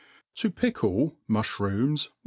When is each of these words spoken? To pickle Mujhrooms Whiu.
To 0.37 0.49
pickle 0.49 1.15
Mujhrooms 1.27 2.07
Whiu. 2.07 2.13